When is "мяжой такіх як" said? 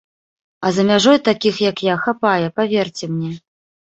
0.91-1.83